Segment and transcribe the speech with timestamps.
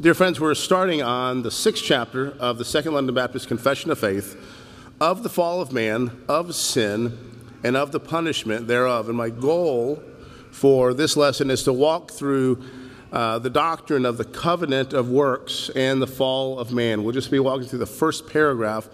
[0.00, 3.98] Dear friends, we're starting on the sixth chapter of the Second London Baptist Confession of
[3.98, 4.36] Faith
[5.00, 7.16] of the fall of man, of sin,
[7.62, 9.08] and of the punishment thereof.
[9.08, 10.02] And my goal
[10.50, 12.60] for this lesson is to walk through
[13.12, 17.04] uh, the doctrine of the covenant of works and the fall of man.
[17.04, 18.88] We'll just be walking through the first paragraph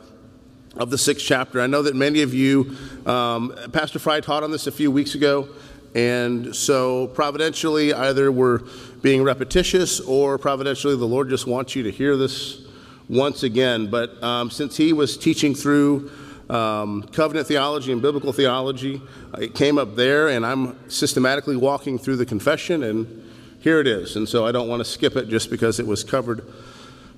[0.77, 1.63] of the sixth chapter.
[1.63, 2.77] I know that many of you,
[3.07, 5.49] um, Pastor Fry taught on this a few weeks ago,
[5.95, 8.61] and so providentially, either we're
[9.03, 12.63] being repetitious or providentially the Lord just wants you to hear this
[13.09, 13.89] once again.
[13.91, 16.11] But um, since he was teaching through
[16.49, 19.01] um, covenant theology and biblical theology,
[19.39, 24.17] it came up there, and I'm systematically walking through the confession, and here it is.
[24.17, 26.45] And so I don't want to skip it just because it was covered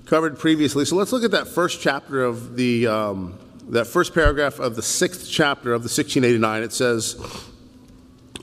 [0.05, 0.83] covered previously.
[0.85, 3.37] So let's look at that first chapter of the um,
[3.69, 6.63] that first paragraph of the sixth chapter of the 1689.
[6.63, 7.49] It says.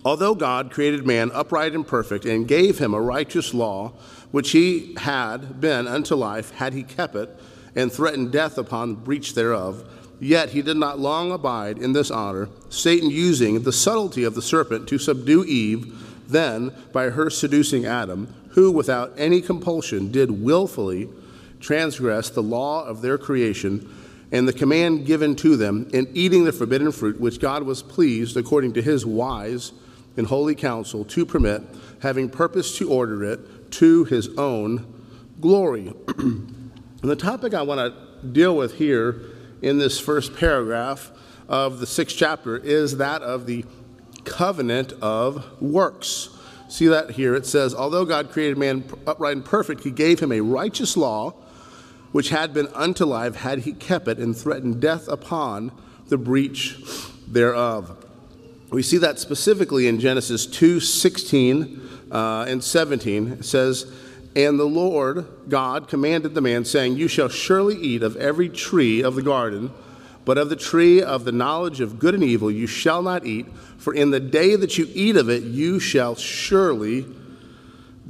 [0.04, 3.92] Although God created man upright and perfect and gave him a righteous law,
[4.30, 7.28] which he had been unto life, had he kept it,
[7.76, 9.84] and threatened death upon the breach thereof,
[10.18, 14.43] yet he did not long abide in this honor, Satan using the subtlety of the
[14.43, 15.95] serpent to subdue Eve,
[16.26, 21.09] then by her seducing Adam, who without any compulsion did wilfully
[21.60, 23.87] transgress the law of their creation
[24.32, 28.37] and the command given to them in eating the forbidden fruit, which God was pleased,
[28.37, 29.73] according to his wise
[30.21, 31.63] in holy counsel to permit,
[32.01, 34.87] having purpose to order it to his own
[35.40, 35.95] glory.
[36.18, 39.23] and the topic I want to deal with here
[39.62, 41.10] in this first paragraph
[41.49, 43.65] of the sixth chapter is that of the
[44.24, 46.29] covenant of works.
[46.68, 47.34] See that here?
[47.34, 51.34] It says, Although God created man upright and perfect, he gave him a righteous law,
[52.12, 55.73] which had been unto life had he kept it, and threatened death upon
[56.09, 56.79] the breach
[57.27, 57.99] thereof.
[58.71, 63.32] We see that specifically in Genesis 2 16 uh, and 17.
[63.32, 63.93] It says,
[64.37, 69.03] And the Lord God commanded the man, saying, You shall surely eat of every tree
[69.03, 69.72] of the garden,
[70.25, 73.47] but of the tree of the knowledge of good and evil you shall not eat,
[73.77, 77.06] for in the day that you eat of it, you shall surely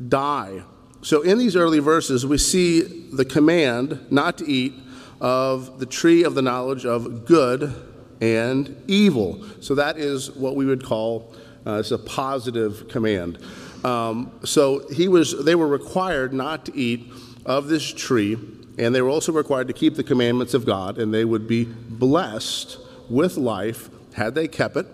[0.09, 0.63] die.
[1.01, 4.75] So, in these early verses, we see the command not to eat
[5.23, 7.75] of the tree of the knowledge of good
[8.21, 9.45] and evil.
[9.61, 11.35] So that is what we would call
[11.67, 13.39] uh, it's a positive command.
[13.85, 17.13] Um, so he was, they were required not to eat
[17.45, 18.39] of this tree,
[18.79, 21.65] and they were also required to keep the commandments of God, and they would be
[21.65, 24.87] blessed with life had they kept it.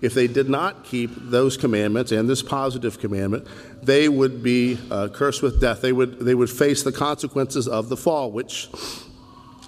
[0.00, 3.46] If they did not keep those commandments and this positive commandment,
[3.82, 5.80] they would be uh, cursed with death.
[5.80, 8.68] They would, they would face the consequences of the fall, which,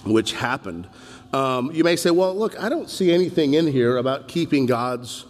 [0.04, 0.88] which happened.
[1.34, 5.24] Um, you may say, well, look, I don't see anything in here about keeping God's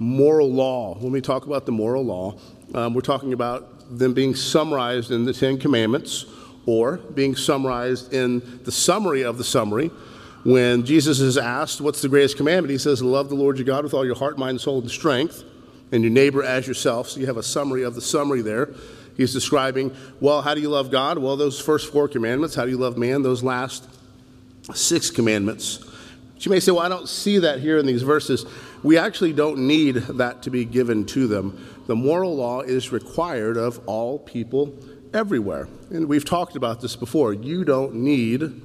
[0.00, 0.98] moral law.
[0.98, 2.36] When we talk about the moral law,
[2.74, 6.26] um, we're talking about them being summarized in the Ten Commandments
[6.66, 9.92] or being summarized in the summary of the summary.
[10.42, 12.72] When Jesus is asked, What's the greatest commandment?
[12.72, 15.44] He says, Love the Lord your God with all your heart, mind, soul, and strength,
[15.92, 17.10] and your neighbor as yourself.
[17.10, 18.74] So you have a summary of the summary there.
[19.16, 21.18] He's describing, well, how do you love God?
[21.18, 22.56] Well, those first four commandments.
[22.56, 23.22] How do you love man?
[23.22, 23.88] Those last
[24.72, 25.78] six commandments.
[26.34, 28.46] But you may say, well, I don't see that here in these verses.
[28.82, 31.82] We actually don't need that to be given to them.
[31.86, 34.74] The moral law is required of all people
[35.12, 35.68] everywhere.
[35.90, 37.32] And we've talked about this before.
[37.32, 38.62] You don't need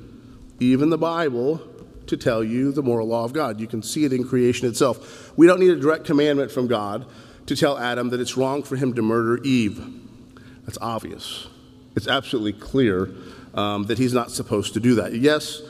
[0.59, 1.61] even the Bible
[2.07, 3.59] to tell you the moral law of God.
[3.59, 5.31] You can see it in creation itself.
[5.37, 7.05] We don't need a direct commandment from God
[7.45, 9.81] to tell Adam that it's wrong for him to murder Eve.
[10.65, 11.47] That's obvious.
[11.95, 13.09] It's absolutely clear
[13.53, 15.13] um, that he's not supposed to do that.
[15.13, 15.61] Yes,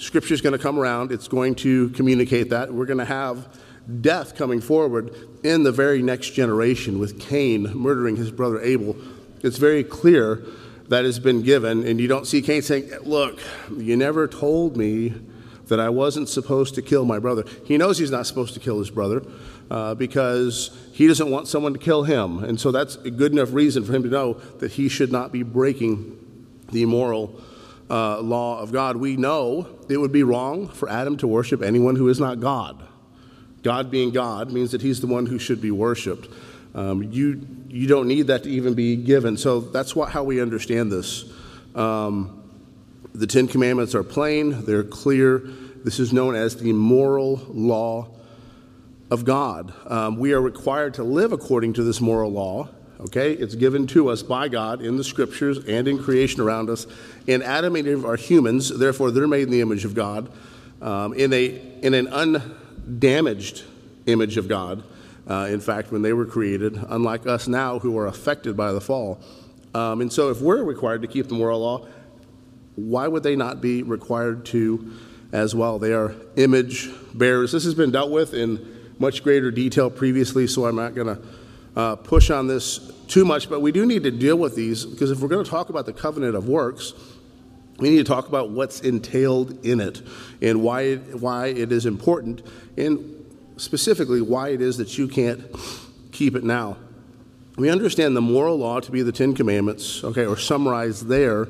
[0.00, 2.72] Scripture is going to come around, it's going to communicate that.
[2.72, 3.60] We're going to have
[4.00, 8.96] death coming forward in the very next generation with Cain murdering his brother Abel.
[9.42, 10.42] It's very clear
[10.88, 13.40] that has been given, and you don't see Cain saying, Look,
[13.76, 15.12] you never told me
[15.66, 17.44] that I wasn't supposed to kill my brother.
[17.66, 19.22] He knows he's not supposed to kill his brother
[19.70, 22.42] uh, because he doesn't want someone to kill him.
[22.42, 25.30] And so that's a good enough reason for him to know that he should not
[25.30, 26.16] be breaking
[26.72, 27.38] the moral
[27.90, 31.96] uh, law of God, we know it would be wrong for Adam to worship anyone
[31.96, 32.86] who is not God.
[33.62, 36.28] God being God means that he's the one who should be worshiped.
[36.74, 39.36] Um, you, you don't need that to even be given.
[39.36, 41.24] So that's what, how we understand this.
[41.74, 42.36] Um,
[43.14, 45.38] the Ten Commandments are plain, they're clear.
[45.82, 48.08] This is known as the moral law
[49.10, 49.72] of God.
[49.86, 52.68] Um, we are required to live according to this moral law
[53.00, 53.32] okay?
[53.32, 56.86] It's given to us by God in the scriptures and in creation around us.
[57.26, 60.30] And Adam and Eve are humans, therefore they're made in the image of God,
[60.80, 61.46] um, in, a,
[61.82, 63.64] in an undamaged
[64.06, 64.82] image of God.
[65.28, 68.80] Uh, in fact, when they were created, unlike us now who are affected by the
[68.80, 69.20] fall,
[69.72, 71.86] Um, and so, if we're required to keep the moral law,
[72.74, 74.92] why would they not be required to
[75.30, 75.78] as well?
[75.78, 77.52] They are image bearers.
[77.52, 78.58] This has been dealt with in
[78.98, 81.22] much greater detail previously, so I'm not going to
[81.76, 85.10] uh, push on this too much, but we do need to deal with these because
[85.10, 86.94] if we're going to talk about the covenant of works,
[87.78, 90.02] we need to talk about what's entailed in it
[90.42, 92.42] and why why it is important,
[92.76, 93.26] and
[93.56, 95.42] specifically why it is that you can't
[96.12, 96.76] keep it now.
[97.56, 101.48] We understand the moral law to be the Ten Commandments, okay, or summarized there,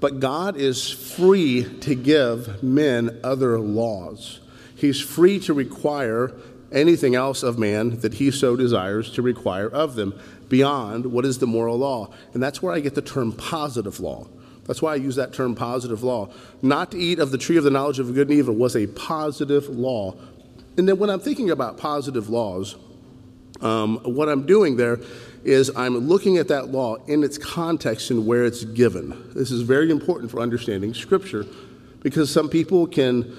[0.00, 4.40] but God is free to give men other laws.
[4.76, 6.32] He's free to require
[6.72, 10.18] anything else of man that he so desires to require of them
[10.48, 12.12] beyond what is the moral law.
[12.34, 14.26] And that's where I get the term positive law.
[14.64, 16.28] That's why I use that term positive law.
[16.60, 18.86] Not to eat of the tree of the knowledge of good and evil was a
[18.88, 20.16] positive law.
[20.76, 22.76] And then when I'm thinking about positive laws,
[23.60, 24.98] um, what I'm doing there
[25.44, 29.30] is I'm looking at that law in its context and where it's given.
[29.34, 31.46] This is very important for understanding Scripture
[32.02, 33.36] because some people can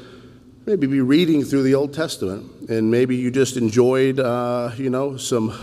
[0.68, 5.16] maybe be reading through the Old Testament and maybe you just enjoyed, uh, you know,
[5.16, 5.58] some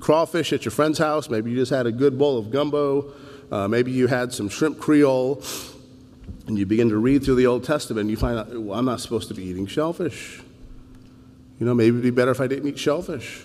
[0.00, 1.30] crawfish at your friend's house.
[1.30, 3.10] Maybe you just had a good bowl of gumbo.
[3.50, 5.42] Uh, maybe you had some shrimp creole.
[6.46, 8.84] And you begin to read through the Old Testament and you find out, well, I'm
[8.84, 10.42] not supposed to be eating shellfish.
[11.58, 13.42] You know, maybe it'd be better if I didn't eat shellfish.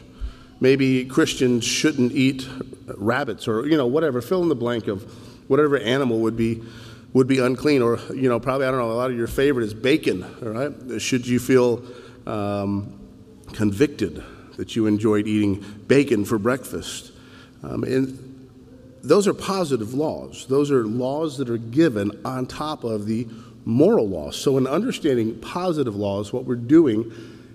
[0.59, 2.45] Maybe Christians shouldn't eat
[2.97, 4.21] rabbits or, you know, whatever.
[4.21, 5.03] Fill in the blank of
[5.47, 6.61] whatever animal would be
[7.15, 9.63] would be unclean or you know probably i don't know a lot of your favorite
[9.63, 11.81] is bacon all right should you feel
[12.27, 12.99] um,
[13.53, 14.23] convicted
[14.57, 17.11] that you enjoyed eating bacon for breakfast.
[17.63, 18.49] Um, and
[19.03, 20.45] those are positive laws.
[20.47, 23.27] Those are laws that are given on top of the
[23.65, 24.35] moral laws.
[24.35, 27.11] So, in understanding positive laws, what we're doing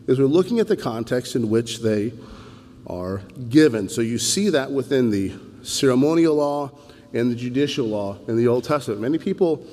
[0.06, 2.12] is we're looking at the context in which they
[2.86, 3.18] are
[3.48, 3.88] given.
[3.88, 5.32] So, you see that within the
[5.62, 6.70] ceremonial law
[7.12, 9.00] and the judicial law in the Old Testament.
[9.00, 9.66] Many people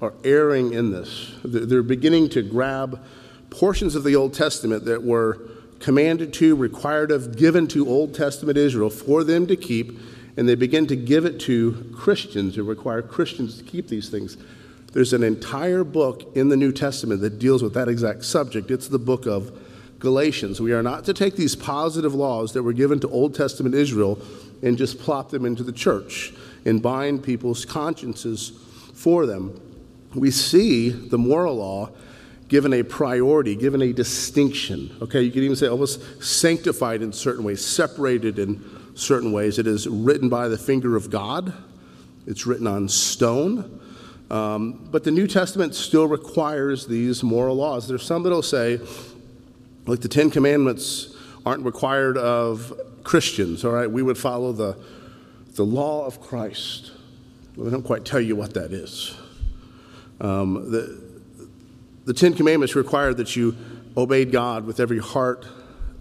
[0.00, 3.02] are erring in this, they're beginning to grab
[3.50, 5.40] portions of the Old Testament that were
[5.80, 9.98] commanded to, required of, given to Old Testament Israel for them to keep,
[10.36, 14.36] and they begin to give it to Christians who require Christians to keep these things.
[14.92, 18.70] There's an entire book in the New Testament that deals with that exact subject.
[18.70, 19.52] It's the book of
[19.98, 20.60] Galatians.
[20.60, 24.18] We are not to take these positive laws that were given to Old Testament Israel
[24.62, 26.32] and just plop them into the church
[26.64, 28.52] and bind people's consciences
[28.94, 29.60] for them.
[30.14, 31.90] We see the moral law
[32.48, 34.96] given a priority, given a distinction.
[35.02, 38.64] Okay, you could even say almost sanctified in certain ways, separated in
[38.94, 39.58] certain ways.
[39.58, 41.52] It is written by the finger of God,
[42.26, 43.80] it's written on stone.
[44.30, 47.88] Um, but the New Testament still requires these moral laws.
[47.88, 48.78] There's some that'll say,
[49.86, 51.16] like the Ten Commandments
[51.46, 53.90] aren't required of Christians, all right?
[53.90, 54.76] We would follow the,
[55.58, 56.92] the law of Christ.
[57.54, 59.14] Well, they don't quite tell you what that is.
[60.20, 61.02] Um, the,
[62.04, 63.56] the Ten Commandments require that you
[63.96, 65.46] obeyed God with every heart,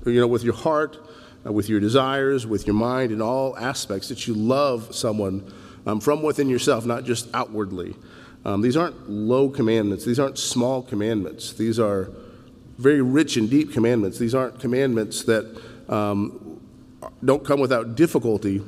[0.06, 0.98] you know, with your heart,
[1.46, 5.52] uh, with your desires, with your mind, in all aspects, that you love someone
[5.88, 7.96] um, from within yourself, not just outwardly.
[8.46, 11.54] Um, these aren't low commandments, these aren't small commandments.
[11.54, 12.12] These are
[12.78, 14.20] very rich and deep commandments.
[14.20, 16.62] These aren't commandments that um,
[17.26, 18.62] don't come without difficulty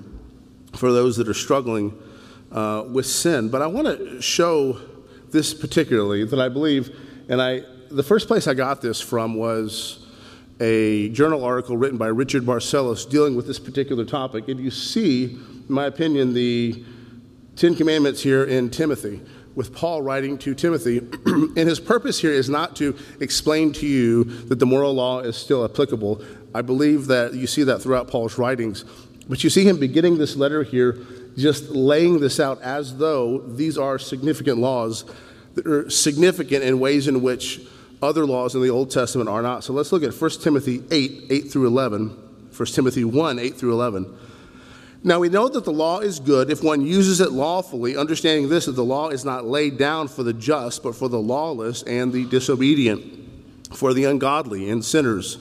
[0.75, 1.97] for those that are struggling
[2.51, 3.49] uh, with sin.
[3.49, 4.79] But I want to show
[5.31, 6.95] this particularly that I believe
[7.29, 10.03] and I, the first place I got this from was
[10.59, 14.49] a journal article written by Richard Barcellos dealing with this particular topic.
[14.49, 16.83] And you see, in my opinion, the
[17.55, 19.21] Ten Commandments here in Timothy,
[19.53, 20.97] with Paul writing to Timothy.
[21.25, 25.37] and his purpose here is not to explain to you that the moral law is
[25.37, 26.23] still applicable.
[26.55, 28.85] I believe that you see that throughout Paul's writings.
[29.29, 30.97] But you see him beginning this letter here,
[31.37, 35.05] just laying this out as though these are significant laws
[35.53, 37.61] that are significant in ways in which
[38.01, 39.63] other laws in the Old Testament are not.
[39.63, 42.09] So let's look at 1 Timothy 8, 8 through 11.
[42.55, 44.17] 1 Timothy 1, 8 through 11.
[45.03, 48.65] Now we know that the law is good if one uses it lawfully, understanding this
[48.65, 52.11] that the law is not laid down for the just, but for the lawless and
[52.11, 53.03] the disobedient,
[53.73, 55.37] for the ungodly and sinners,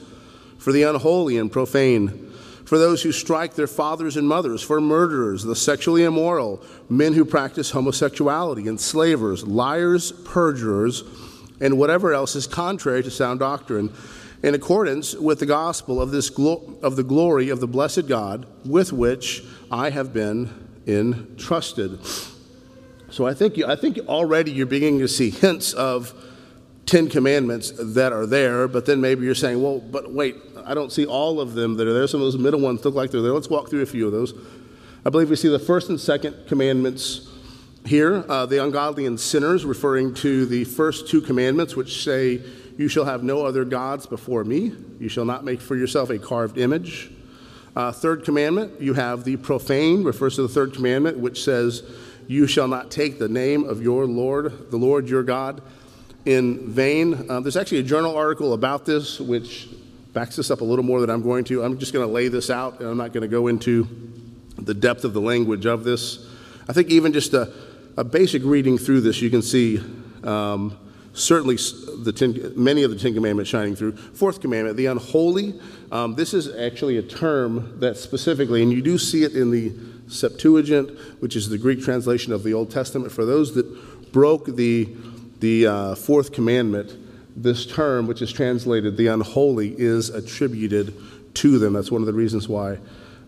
[0.58, 2.27] for the unholy and profane
[2.68, 7.24] for those who strike their fathers and mothers, for murderers, the sexually immoral, men who
[7.24, 11.02] practice homosexuality, enslavers, liars, perjurers,
[11.62, 13.90] and whatever else is contrary to sound doctrine,
[14.42, 18.46] in accordance with the gospel of, this glo- of the glory of the blessed God,
[18.66, 20.50] with which I have been
[20.86, 21.98] entrusted.
[23.08, 26.12] So I think, you, I think already you're beginning to see hints of
[26.88, 30.90] Ten Commandments that are there, but then maybe you're saying, well, but wait, I don't
[30.90, 32.06] see all of them that are there.
[32.06, 33.34] Some of those middle ones look like they're there.
[33.34, 34.32] Let's walk through a few of those.
[35.04, 37.30] I believe we see the first and second commandments
[37.84, 42.40] here, uh, the ungodly and sinners, referring to the first two commandments, which say,
[42.78, 44.72] You shall have no other gods before me.
[44.98, 47.10] You shall not make for yourself a carved image.
[47.76, 51.82] Uh, third commandment, you have the profane, refers to the third commandment, which says,
[52.28, 55.60] You shall not take the name of your Lord, the Lord your God,
[56.28, 57.30] in vain.
[57.30, 59.70] Uh, there's actually a journal article about this, which
[60.12, 61.62] backs this up a little more than I'm going to.
[61.62, 63.88] I'm just going to lay this out, and I'm not going to go into
[64.58, 66.28] the depth of the language of this.
[66.68, 67.50] I think even just a,
[67.96, 69.80] a basic reading through this, you can see
[70.22, 70.76] um,
[71.14, 71.56] certainly
[72.04, 73.96] the ten, many of the Ten Commandments shining through.
[73.96, 75.58] Fourth commandment, the unholy.
[75.90, 79.72] Um, this is actually a term that specifically, and you do see it in the
[80.08, 83.12] Septuagint, which is the Greek translation of the Old Testament.
[83.12, 84.94] For those that broke the,
[85.40, 86.94] the uh, fourth commandment,
[87.36, 90.94] this term, which is translated the unholy, is attributed
[91.34, 91.72] to them.
[91.72, 92.78] That's one of the reasons why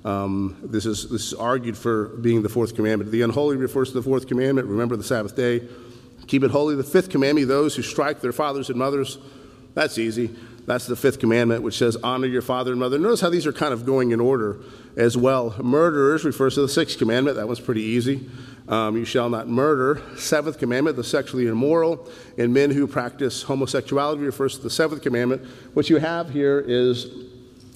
[0.04, 3.10] um, this, is, this is argued for being the fourth commandment.
[3.10, 4.68] The unholy refers to the fourth commandment.
[4.68, 5.66] Remember the Sabbath day.
[6.26, 6.74] Keep it holy.
[6.74, 9.18] The fifth commandment, those who strike their fathers and mothers,
[9.74, 10.34] that's easy.
[10.66, 12.98] That's the fifth commandment, which says, honor your father and mother.
[12.98, 14.60] Notice how these are kind of going in order
[14.96, 15.54] as well.
[15.62, 17.36] Murderers refers to the sixth commandment.
[17.36, 18.28] That one's pretty easy.
[18.68, 20.02] Um, you shall not murder.
[20.16, 22.08] Seventh commandment, the sexually immoral.
[22.38, 25.44] And men who practice homosexuality refers to the seventh commandment.
[25.74, 27.06] What you have here is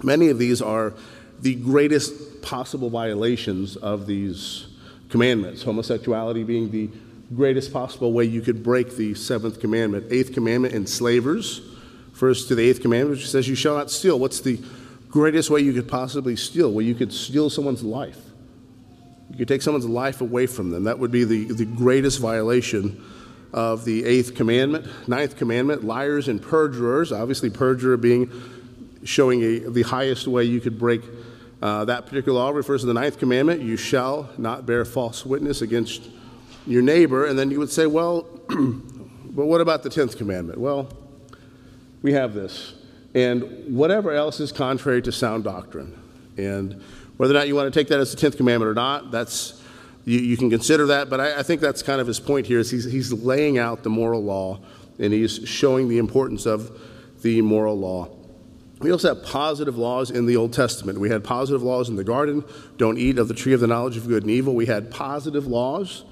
[0.02, 0.94] many of these are
[1.40, 4.66] the greatest possible violations of these
[5.08, 6.88] commandments, homosexuality being the
[7.34, 10.06] greatest possible way you could break the seventh commandment.
[10.10, 11.60] Eighth commandment, enslavers.
[12.12, 14.18] First to the eighth commandment, which says, You shall not steal.
[14.18, 14.60] What's the
[15.08, 16.72] greatest way you could possibly steal?
[16.72, 18.18] Well, you could steal someone's life.
[19.34, 20.84] You could take someone's life away from them.
[20.84, 23.04] That would be the, the greatest violation
[23.52, 24.86] of the eighth commandment.
[25.08, 27.12] Ninth commandment, liars and perjurers.
[27.12, 28.30] Obviously, perjurer being
[29.02, 31.02] showing a, the highest way you could break
[31.64, 35.62] uh, that particular law refers to the ninth commandment you shall not bear false witness
[35.62, 36.10] against
[36.66, 37.24] your neighbor.
[37.24, 40.58] And then you would say, well, but what about the tenth commandment?
[40.60, 40.92] Well,
[42.02, 42.74] we have this.
[43.14, 45.98] And whatever else is contrary to sound doctrine.
[46.36, 46.82] And
[47.16, 49.62] whether or not you want to take that as the tenth commandment or not, that's
[50.04, 51.08] you, you can consider that.
[51.08, 53.82] But I, I, think that's kind of his point here is he's, he's laying out
[53.82, 54.60] the moral law
[54.98, 56.80] and he's showing the importance of
[57.22, 58.08] the moral law.
[58.80, 60.98] We also have positive laws in the Old Testament.
[60.98, 62.44] We had positive laws in the garden
[62.76, 64.54] don't eat of the tree of the knowledge of good and evil.
[64.54, 66.04] We had positive laws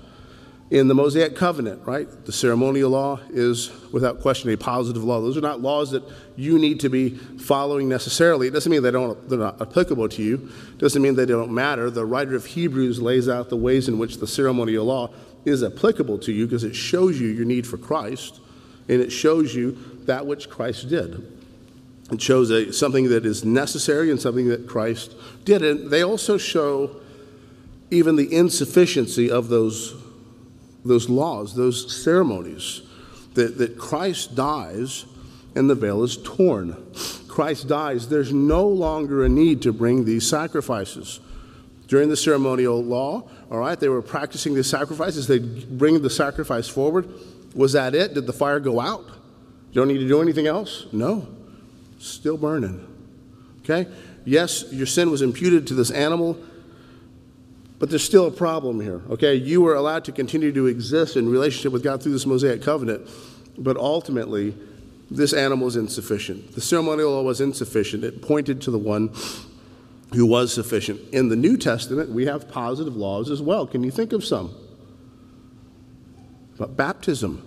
[0.73, 2.09] in the Mosaic covenant, right?
[2.25, 5.21] The ceremonial law is without question a positive law.
[5.21, 6.02] Those are not laws that
[6.35, 8.47] you need to be following necessarily.
[8.47, 11.52] It doesn't mean they don't, they're not applicable to you, it doesn't mean they don't
[11.52, 11.91] matter.
[11.91, 15.11] The writer of Hebrews lays out the ways in which the ceremonial law
[15.45, 18.41] is applicable to you because it shows you your need for Christ
[18.88, 19.73] and it shows you
[20.07, 21.31] that which Christ did.
[22.11, 25.14] It shows a, something that is necessary and something that Christ
[25.45, 25.62] did.
[25.62, 26.97] And they also show
[27.91, 30.02] even the insufficiency of those,
[30.85, 32.83] those laws, those ceremonies,
[33.35, 35.07] that, that Christ dies
[35.55, 36.77] and the veil is torn.
[37.29, 41.21] Christ dies, there's no longer a need to bring these sacrifices.
[41.89, 46.69] During the ceremonial law, all right, they were practicing the sacrifices, they'd bring the sacrifice
[46.69, 47.09] forward.
[47.55, 48.15] Was that it?
[48.15, 49.07] Did the fire go out?
[49.73, 50.87] You don't need to do anything else?
[50.93, 51.29] No
[52.03, 52.87] still burning.
[53.61, 53.91] Okay?
[54.25, 56.37] Yes, your sin was imputed to this animal,
[57.83, 59.03] but there's still a problem here.
[59.11, 59.35] Okay?
[59.35, 63.11] You were allowed to continue to exist in relationship with God through this Mosaic covenant,
[63.59, 64.55] but ultimately,
[65.11, 66.55] this animal is insufficient.
[66.55, 68.05] The ceremonial law was insufficient.
[68.05, 69.12] It pointed to the one
[70.15, 71.01] who was sufficient.
[71.12, 73.67] In the New Testament, we have positive laws as well.
[73.67, 74.55] Can you think of some?
[76.55, 77.45] About baptism,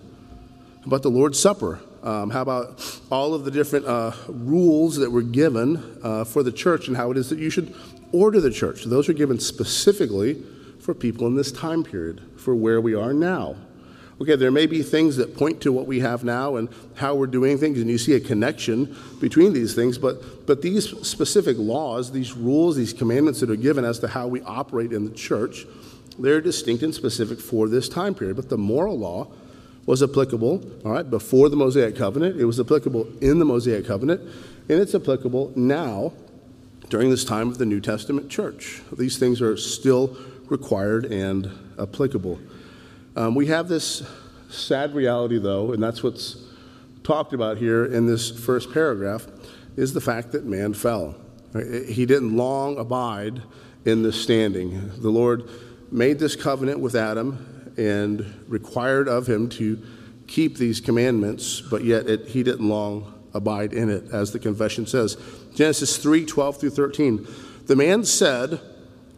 [0.85, 5.21] about the Lord's Supper, um, how about all of the different uh, rules that were
[5.21, 7.73] given uh, for the church and how it is that you should
[8.11, 8.83] order the church?
[8.83, 10.41] Those are given specifically
[10.79, 13.55] for people in this time period, for where we are now.
[14.21, 17.27] Okay, there may be things that point to what we have now and how we're
[17.27, 22.11] doing things, and you see a connection between these things, but, but these specific laws,
[22.11, 25.65] these rules, these commandments that are given as to how we operate in the church,
[26.17, 28.37] they're distinct and specific for this time period.
[28.37, 29.27] But the moral law,
[29.85, 32.39] was applicable, all right, before the Mosaic covenant.
[32.39, 36.11] It was applicable in the Mosaic covenant, and it's applicable now
[36.89, 38.81] during this time of the New Testament church.
[38.91, 42.39] These things are still required and applicable.
[43.15, 44.03] Um, we have this
[44.49, 46.37] sad reality, though, and that's what's
[47.03, 49.27] talked about here in this first paragraph,
[49.75, 51.15] is the fact that man fell.
[51.87, 53.41] He didn't long abide
[53.85, 54.91] in this standing.
[55.01, 55.49] The Lord
[55.91, 59.81] made this covenant with Adam and required of him to
[60.27, 64.85] keep these commandments, but yet it, he didn't long abide in it, as the confession
[64.85, 65.17] says.
[65.55, 67.27] Genesis 3 12 through 13.
[67.65, 68.59] The man said,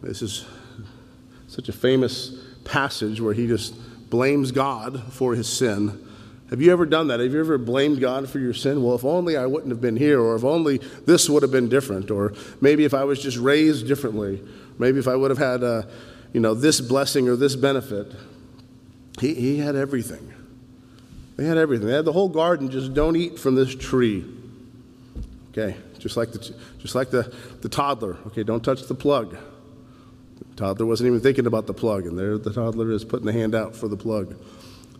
[0.01, 0.45] This is
[1.47, 3.75] such a famous passage where he just
[4.09, 6.05] blames God for his sin.
[6.49, 7.19] Have you ever done that?
[7.19, 8.81] Have you ever blamed God for your sin?
[8.81, 11.67] Well, if only I wouldn't have been here, or if only this would have been
[11.67, 14.41] different, or maybe if I was just raised differently,
[14.79, 15.89] maybe if I would have had, a,
[16.31, 18.13] you know, this blessing or this benefit.
[19.19, 20.33] He, he had everything.
[21.35, 21.87] They had everything.
[21.87, 22.69] They had the whole garden.
[22.69, 24.25] Just don't eat from this tree.
[25.51, 25.75] Okay,
[26.07, 28.17] just like the just like the, the toddler.
[28.27, 29.31] Okay, don't touch the plug.
[29.31, 33.33] The toddler wasn't even thinking about the plug, and there the toddler is putting the
[33.33, 34.35] hand out for the plug.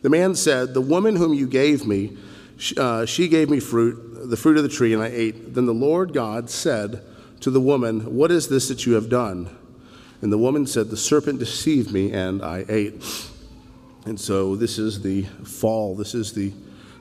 [0.02, 2.18] The man said, The woman whom you gave me,
[2.78, 5.54] uh, she gave me fruit, the fruit of the tree, and I ate.
[5.54, 7.02] Then the Lord God said
[7.42, 9.56] to the woman, What is this that you have done?
[10.22, 13.04] And the woman said, The serpent deceived me, and I ate.
[14.06, 15.96] And so this is the fall.
[15.96, 16.54] This is the,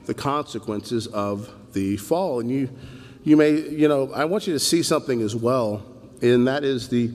[0.05, 2.41] the consequences of the fall.
[2.41, 2.69] And you,
[3.27, 5.83] you may, you know, I want you to see something as well,
[6.21, 7.11] and that is the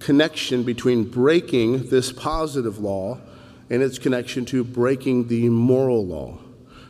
[0.00, 3.20] connection between breaking this positive law
[3.70, 6.40] and its connection to breaking the moral law.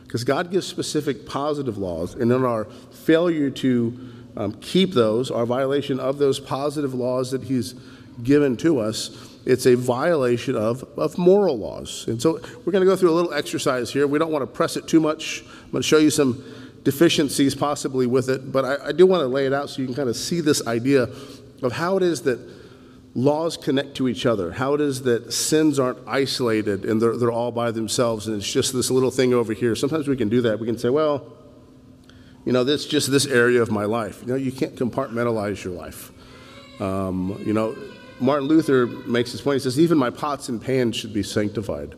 [0.01, 3.99] Because God gives specific positive laws, and in our failure to
[4.35, 7.75] um, keep those, our violation of those positive laws that He's
[8.23, 12.07] given to us, it's a violation of, of moral laws.
[12.07, 14.07] And so we're going to go through a little exercise here.
[14.07, 15.43] We don't want to press it too much.
[15.65, 16.43] I'm going to show you some
[16.85, 19.87] deficiencies possibly with it, but I, I do want to lay it out so you
[19.87, 21.09] can kind of see this idea
[21.61, 22.39] of how it is that
[23.15, 27.31] laws connect to each other, how it is that sins aren't isolated and they're, they're
[27.31, 29.75] all by themselves and it's just this little thing over here.
[29.75, 30.59] Sometimes we can do that.
[30.59, 31.33] We can say, well,
[32.45, 34.21] you know, this just this area of my life.
[34.21, 36.11] You know, you can't compartmentalize your life.
[36.79, 37.75] Um, you know,
[38.19, 39.55] Martin Luther makes this point.
[39.55, 41.95] He says, even my pots and pans should be sanctified.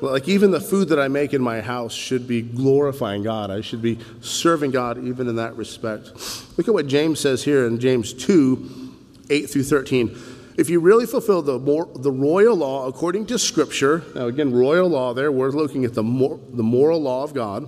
[0.00, 3.50] Like, even the food that I make in my house should be glorifying God.
[3.50, 6.12] I should be serving God even in that respect.
[6.56, 8.88] Look at what James says here in James 2
[9.28, 10.16] 8 through 13
[10.60, 11.58] if you really fulfill the,
[12.00, 16.02] the royal law according to Scripture, now again, royal law there, we're looking at the,
[16.02, 17.66] mor- the moral law of God.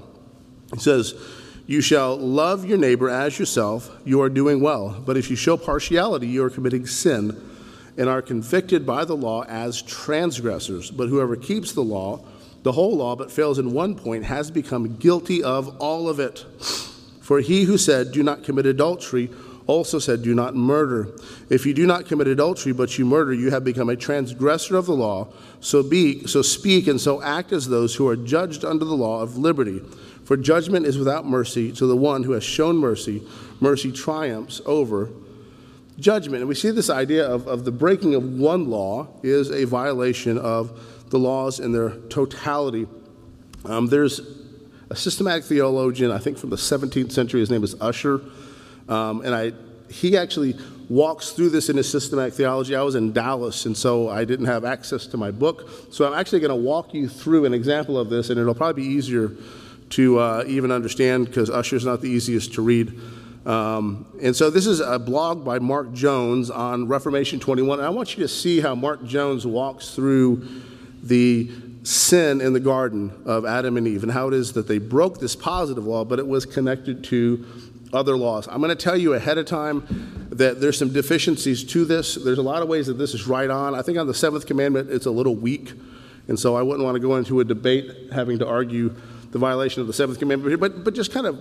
[0.74, 1.14] It says,
[1.66, 5.00] You shall love your neighbor as yourself, you are doing well.
[5.06, 7.40] But if you show partiality, you are committing sin
[7.96, 10.90] and are convicted by the law as transgressors.
[10.90, 12.24] But whoever keeps the law,
[12.62, 16.44] the whole law, but fails in one point, has become guilty of all of it.
[17.20, 19.30] For he who said, Do not commit adultery,
[19.66, 21.08] also said, Do not murder.
[21.50, 24.86] If you do not commit adultery, but you murder, you have become a transgressor of
[24.86, 25.28] the law.
[25.60, 29.22] So, be, so speak and so act as those who are judged under the law
[29.22, 29.80] of liberty.
[30.24, 33.22] For judgment is without mercy to the one who has shown mercy.
[33.60, 35.10] Mercy triumphs over
[36.02, 36.40] judgment.
[36.40, 40.36] And we see this idea of, of the breaking of one law is a violation
[40.36, 42.86] of the laws in their totality.
[43.64, 44.20] Um, there's
[44.90, 48.20] a systematic theologian, I think from the 17th century, his name is Ussher,
[48.88, 49.52] Um, and I,
[49.88, 50.56] he actually
[50.88, 52.74] walks through this in his systematic theology.
[52.74, 55.68] I was in Dallas, and so I didn't have access to my book.
[55.90, 58.82] So I'm actually going to walk you through an example of this, and it'll probably
[58.82, 59.32] be easier
[59.90, 62.98] to uh, even understand because Ussher's not the easiest to read.
[63.44, 67.80] Um, and so this is a blog by Mark Jones on Reformation 21.
[67.80, 70.46] And I want you to see how Mark Jones walks through
[71.02, 71.50] the
[71.82, 75.18] sin in the garden of Adam and Eve and how it is that they broke
[75.18, 77.44] this positive law, but it was connected to
[77.92, 78.46] other laws.
[78.48, 82.14] I'm going to tell you ahead of time that there's some deficiencies to this.
[82.14, 83.74] There's a lot of ways that this is right on.
[83.74, 85.72] I think on the seventh commandment, it's a little weak.
[86.28, 88.94] And so I wouldn't want to go into a debate having to argue
[89.32, 90.60] the violation of the seventh commandment.
[90.60, 91.40] But, but just kind of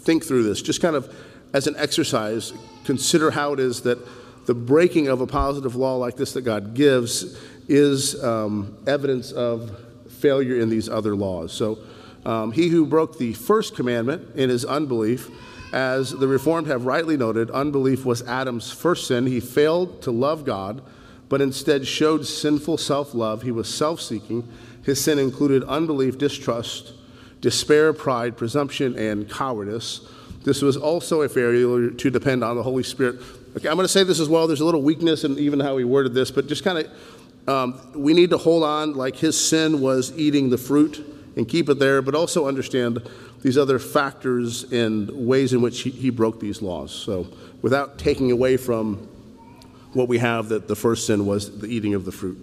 [0.00, 0.60] think through this.
[0.60, 1.14] Just kind of
[1.56, 2.52] as an exercise,
[2.84, 3.98] consider how it is that
[4.44, 9.74] the breaking of a positive law like this that God gives is um, evidence of
[10.20, 11.54] failure in these other laws.
[11.54, 11.78] So
[12.26, 15.30] um, he who broke the first commandment in his unbelief
[15.72, 19.26] as the Reformed have rightly noted, unbelief was Adam's first sin.
[19.26, 20.82] He failed to love God,
[21.30, 23.40] but instead showed sinful self love.
[23.40, 24.46] He was self seeking.
[24.82, 26.92] His sin included unbelief, distrust,
[27.40, 30.06] despair, pride, presumption, and cowardice.
[30.46, 33.16] This was also a failure to depend on the Holy Spirit.
[33.56, 34.46] Okay, I'm going to say this as well.
[34.46, 37.80] There's a little weakness in even how he worded this, but just kind of, um,
[37.96, 41.04] we need to hold on like his sin was eating the fruit
[41.34, 43.02] and keep it there, but also understand
[43.42, 46.92] these other factors and ways in which he, he broke these laws.
[46.92, 47.26] So,
[47.60, 49.08] without taking away from
[49.94, 52.38] what we have, that the first sin was the eating of the fruit.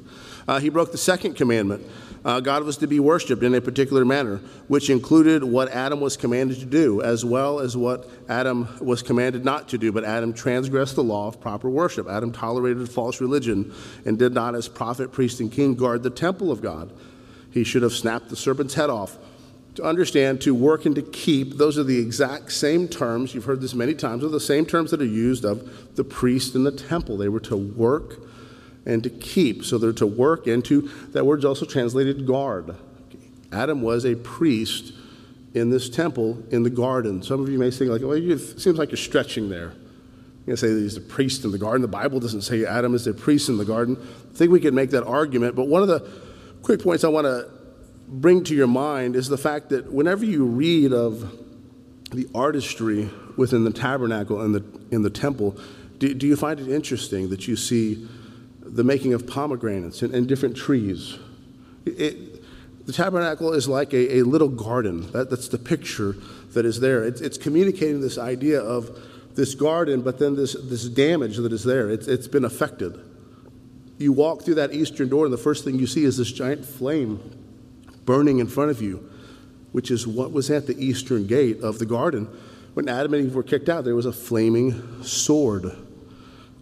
[0.45, 1.89] Uh, he broke the second commandment.
[2.25, 6.15] Uh, God was to be worshiped in a particular manner, which included what Adam was
[6.15, 9.91] commanded to do, as well as what Adam was commanded not to do.
[9.91, 12.07] But Adam transgressed the law of proper worship.
[12.07, 13.73] Adam tolerated false religion
[14.05, 16.93] and did not, as prophet, priest, and king, guard the temple of God.
[17.51, 19.17] He should have snapped the serpent's head off
[19.75, 21.57] to understand, to work, and to keep.
[21.57, 23.33] Those are the exact same terms.
[23.33, 24.23] You've heard this many times.
[24.23, 27.17] Are the same terms that are used of the priest in the temple.
[27.17, 28.19] They were to work
[28.85, 29.63] and to keep.
[29.63, 32.75] So they're to work and to, that word's also translated guard.
[33.51, 34.93] Adam was a priest
[35.53, 37.21] in this temple in the garden.
[37.21, 39.73] Some of you may think, like, well, it seems like you're stretching there.
[40.45, 41.81] You're going to say he's a priest in the garden.
[41.81, 43.97] The Bible doesn't say Adam is a priest in the garden.
[44.01, 45.55] I think we could make that argument.
[45.55, 46.09] But one of the
[46.63, 47.49] quick points I want to
[48.07, 51.39] bring to your mind is the fact that whenever you read of
[52.11, 55.57] the artistry within the tabernacle and the, in the temple,
[55.99, 58.07] do, do you find it interesting that you see
[58.73, 61.17] the making of pomegranates and, and different trees?
[61.85, 65.11] It, the tabernacle is like a, a little garden.
[65.11, 66.15] That, that's the picture
[66.53, 67.03] that is there.
[67.03, 68.99] It's, it's communicating this idea of
[69.35, 71.89] this garden, but then this, this damage that is there.
[71.89, 72.99] It's been affected.
[73.97, 76.65] You walk through that eastern door, and the first thing you see is this giant
[76.65, 77.19] flame
[78.05, 79.09] burning in front of you,
[79.71, 82.27] which is what was at the eastern gate of the garden.
[82.73, 85.71] When Adam and Eve were kicked out, there was a flaming sword.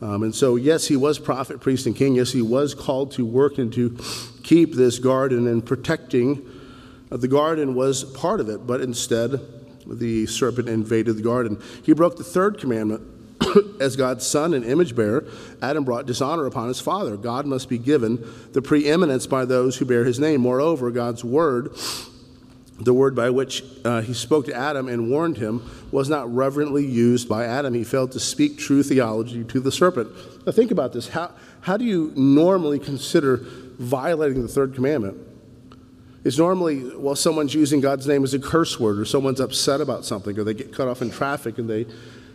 [0.02, 2.16] Um, and so, yes, he was prophet, priest, and king.
[2.16, 3.98] Yes, he was called to work and to
[4.44, 6.44] keep this garden and protecting.
[7.10, 9.40] the garden was part of it, but instead,
[9.86, 11.62] the serpent invaded the garden.
[11.84, 13.08] He broke the third commandment.
[13.80, 15.28] As God's son and image bearer,
[15.62, 17.18] Adam brought dishonor upon his father.
[17.18, 20.42] God must be given the preeminence by those who bear his name.
[20.42, 21.76] Moreover, God's word,
[22.84, 26.86] the word by which uh, he spoke to Adam and warned him, was not reverently
[26.86, 27.74] used by Adam.
[27.74, 30.10] He failed to speak true theology to the serpent.
[30.46, 31.10] Now, think about this.
[31.10, 33.41] How, how do you normally consider
[33.78, 35.28] violating the third commandment?
[36.24, 40.06] is normally, well, someone's using God's name as a curse word, or someone's upset about
[40.06, 41.88] something, or they get cut off in traffic and they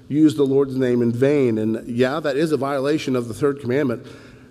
[0.09, 1.59] use the Lord's name in vain.
[1.59, 4.07] And yeah, that is a violation of the third commandment.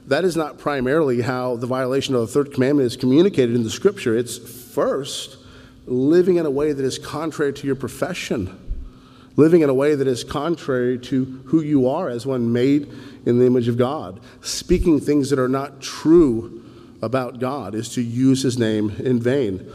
[0.08, 3.70] That is not primarily how the violation of the third commandment is communicated in the
[3.70, 4.16] scripture.
[4.16, 5.38] It's first
[5.86, 8.58] living in a way that is contrary to your profession,
[9.36, 12.92] living in a way that is contrary to who you are as one made
[13.26, 16.64] in the image of God, speaking things that are not true
[17.02, 19.72] about God is to use his name in vain.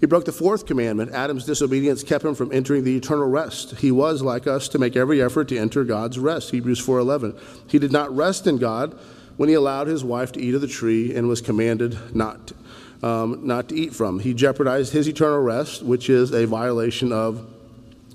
[0.00, 1.12] He broke the fourth commandment.
[1.12, 3.76] Adam's disobedience kept him from entering the eternal rest.
[3.78, 6.50] He was like us to make every effort to enter God's rest.
[6.50, 7.34] Hebrews 4:11.
[7.66, 8.96] He did not rest in God
[9.36, 12.52] when he allowed his wife to eat of the tree and was commanded not
[13.02, 14.18] um, not to eat from.
[14.18, 17.46] He jeopardized his eternal rest, which is a violation of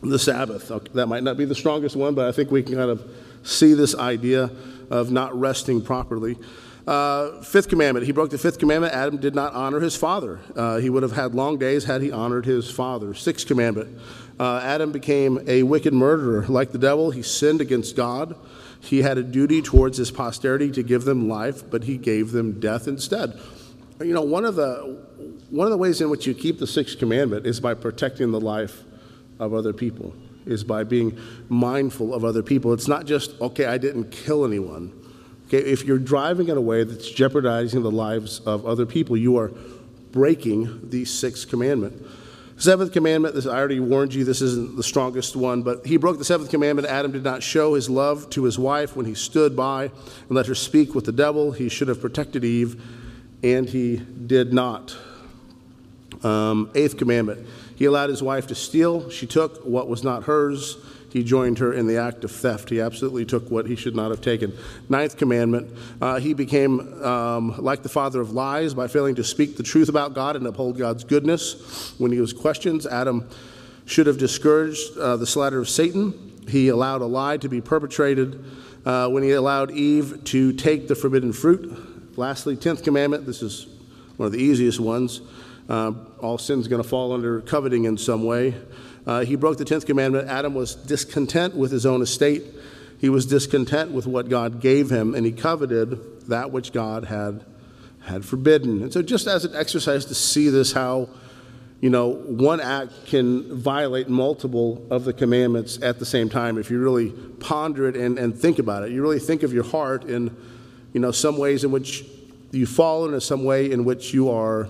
[0.01, 0.71] the Sabbath.
[0.71, 3.03] Okay, that might not be the strongest one, but I think we can kind of
[3.43, 4.49] see this idea
[4.89, 6.37] of not resting properly.
[6.85, 8.05] Uh, fifth commandment.
[8.05, 8.93] He broke the fifth commandment.
[8.93, 10.41] Adam did not honor his father.
[10.53, 13.13] Uh, he would have had long days had he honored his father.
[13.13, 13.97] Sixth commandment.
[14.37, 16.45] Uh, Adam became a wicked murderer.
[16.47, 18.35] Like the devil, he sinned against God.
[18.81, 22.59] He had a duty towards his posterity to give them life, but he gave them
[22.59, 23.39] death instead.
[23.99, 24.97] You know, one of the
[25.49, 28.41] one of the ways in which you keep the sixth commandment is by protecting the
[28.41, 28.83] life
[29.39, 30.13] of other people.
[30.45, 32.73] Is by being mindful of other people.
[32.73, 33.65] It's not just okay.
[33.65, 34.91] I didn't kill anyone
[35.53, 39.37] Okay, if you're driving in a way that's jeopardizing the lives of other people, you
[39.37, 39.51] are
[40.11, 42.03] breaking the sixth commandment.
[42.57, 46.17] Seventh commandment, this, I already warned you, this isn't the strongest one, but he broke
[46.17, 46.87] the seventh commandment.
[46.87, 50.47] Adam did not show his love to his wife when he stood by and let
[50.47, 51.51] her speak with the devil.
[51.51, 52.81] He should have protected Eve,
[53.43, 54.95] and he did not.
[56.23, 59.09] Um, eighth commandment, he allowed his wife to steal.
[59.09, 60.77] She took what was not hers
[61.13, 62.71] he joined her in the act of theft.
[62.71, 64.51] He absolutely took what he should not have taken.
[64.89, 69.55] Ninth commandment, uh, he became um, like the father of lies by failing to speak
[69.55, 71.93] the truth about God and uphold God's goodness.
[71.99, 73.29] When he was questioned, Adam
[73.85, 76.31] should have discouraged uh, the slander of Satan.
[76.49, 78.43] He allowed a lie to be perpetrated
[78.83, 81.92] uh, when he allowed Eve to take the forbidden fruit.
[82.15, 83.67] Lastly, 10th commandment, this is
[84.17, 85.21] one of the easiest ones.
[85.67, 88.55] Uh, all sin's going to fall under coveting in some way.
[89.07, 90.29] Uh, he broke the 10th commandment.
[90.29, 92.43] Adam was discontent with his own estate.
[92.99, 97.43] He was discontent with what God gave him, and he coveted that which God had,
[98.01, 98.83] had forbidden.
[98.83, 101.09] And so, just as an exercise to see this, how
[101.81, 106.57] you know, one act can violate multiple of the commandments at the same time.
[106.57, 109.65] If you really ponder it and, and think about it, you really think of your
[109.65, 110.33] heart in,
[110.93, 112.05] you know, some ways in which
[112.51, 114.67] you fall into some way in which you are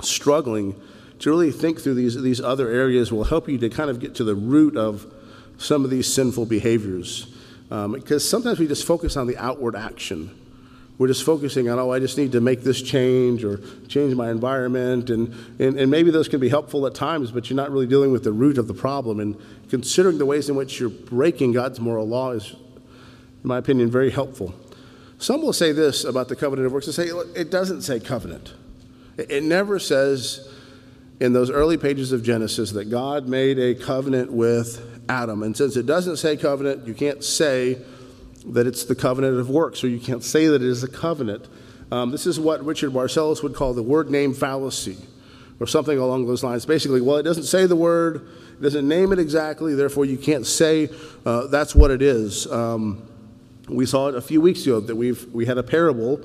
[0.00, 0.74] struggling
[1.20, 4.14] to really think through these, these other areas will help you to kind of get
[4.16, 5.06] to the root of
[5.58, 7.34] some of these sinful behaviors.
[7.70, 10.38] Um, because sometimes we just focus on the outward action.
[10.96, 14.30] We're just focusing on, oh, I just need to make this change or change my
[14.30, 15.10] environment.
[15.10, 18.12] And, and, and maybe those can be helpful at times, but you're not really dealing
[18.12, 19.18] with the root of the problem.
[19.18, 19.36] And
[19.70, 24.10] considering the ways in which you're breaking God's moral law is, in my opinion, very
[24.10, 24.54] helpful.
[25.18, 26.86] Some will say this about the covenant of works.
[26.86, 28.52] They say it doesn't say covenant.
[29.16, 30.48] It never says
[31.20, 35.42] in those early pages of Genesis that God made a covenant with Adam.
[35.42, 37.78] And since it doesn't say covenant, you can't say
[38.46, 41.46] that it's the covenant of works, or you can't say that it is a covenant.
[41.90, 44.98] Um, this is what Richard Barcellos would call the word name fallacy,
[45.60, 46.66] or something along those lines.
[46.66, 50.46] Basically, well, it doesn't say the word, it doesn't name it exactly, therefore you can't
[50.46, 50.88] say
[51.24, 52.50] uh, that's what it is.
[52.50, 53.02] Um,
[53.68, 56.20] we saw it a few weeks ago that we've, we had a parable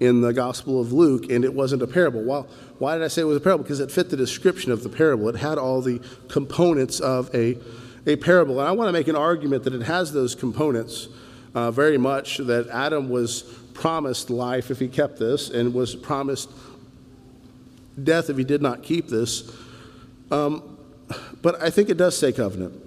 [0.00, 2.22] in the Gospel of Luke, and it wasn't a parable.
[2.22, 3.64] Well, why did I say it was a parable?
[3.64, 5.28] Because it fit the description of the parable.
[5.28, 7.58] It had all the components of a,
[8.06, 8.58] a parable.
[8.58, 11.08] And I want to make an argument that it has those components
[11.54, 13.42] uh, very much, that Adam was
[13.72, 16.50] promised life if he kept this, and was promised
[18.02, 19.50] death if he did not keep this.
[20.30, 20.76] Um,
[21.40, 22.83] but I think it does say covenant.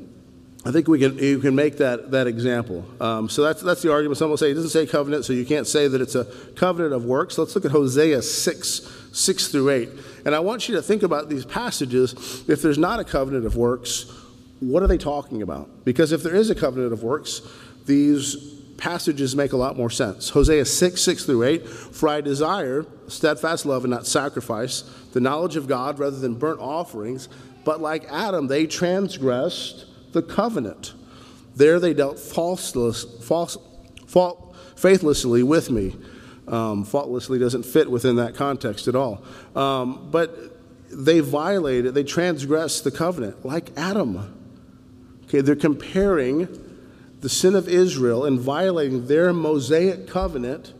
[0.65, 2.83] I think we can, you can make that, that example.
[2.99, 4.17] Um, so that's, that's the argument.
[4.17, 6.93] Some will say it doesn't say covenant, so you can't say that it's a covenant
[6.93, 7.37] of works.
[7.37, 9.89] Let's look at Hosea 6, 6 through 8.
[10.25, 12.43] And I want you to think about these passages.
[12.49, 14.11] If there's not a covenant of works,
[14.59, 15.69] what are they talking about?
[15.85, 17.41] Because if there is a covenant of works,
[17.85, 18.35] these
[18.77, 20.29] passages make a lot more sense.
[20.29, 21.67] Hosea 6, 6 through 8.
[21.67, 24.81] For I desire steadfast love and not sacrifice,
[25.13, 27.29] the knowledge of God rather than burnt offerings.
[27.63, 30.93] But like Adam, they transgressed the covenant.
[31.55, 33.57] There they dealt falseless, false,
[34.05, 35.95] fault, faithlessly with me.
[36.47, 39.23] Um, faultlessly doesn't fit within that context at all.
[39.55, 40.57] Um, but
[40.89, 44.33] they violated, they transgressed the covenant, like Adam.
[45.25, 46.47] Okay, they're comparing
[47.19, 50.73] the sin of Israel and violating their Mosaic covenant